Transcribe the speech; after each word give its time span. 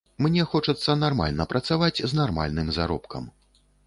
Мне 0.25 0.43
хочацца 0.51 0.95
нармальна 1.01 1.45
працаваць 1.51 2.03
з 2.13 2.21
нармальны 2.21 2.65
заробкам. 2.79 3.29